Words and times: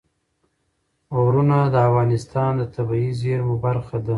غرونه 1.21 1.57
د 1.73 1.75
افغانستان 1.87 2.51
د 2.57 2.61
طبیعي 2.75 3.11
زیرمو 3.21 3.55
برخه 3.65 3.97
ده. 4.05 4.09